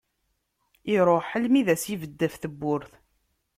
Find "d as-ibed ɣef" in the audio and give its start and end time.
1.67-2.35